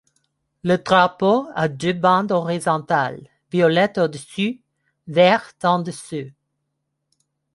[0.63, 4.59] Le drapeau a deux bandes horizontales, violette au-dessus,
[5.05, 6.31] verte en dessous.